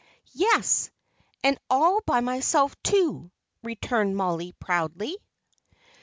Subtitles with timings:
[0.33, 0.89] "Yes,
[1.43, 5.15] and all by myself, too," returned Mollie, proudly.